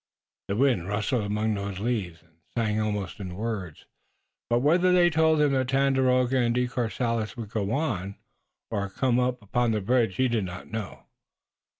The 0.47 0.55
wind 0.55 0.87
rustled 0.87 1.21
among 1.25 1.53
those 1.53 1.77
leaves, 1.77 2.23
and 2.23 2.31
sang 2.57 2.81
almost 2.81 3.19
in 3.19 3.35
words, 3.35 3.85
but 4.49 4.61
whether 4.61 4.91
they 4.91 5.11
told 5.11 5.39
him 5.39 5.51
that 5.51 5.67
Tandakora 5.67 6.43
and 6.43 6.55
De 6.55 6.67
Courcelles 6.67 7.37
would 7.37 7.49
go 7.51 7.69
on 7.71 8.15
or 8.71 8.89
come 8.89 9.19
upon 9.19 9.69
the 9.73 9.79
bridge 9.81 10.15
he 10.15 10.27
did 10.27 10.43
not 10.45 10.71
know. 10.71 11.03